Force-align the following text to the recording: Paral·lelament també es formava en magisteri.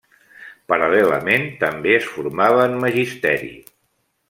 Paral·lelament 0.71 1.45
també 1.65 1.93
es 1.99 2.09
formava 2.15 2.65
en 2.71 2.75
magisteri. 2.87 3.55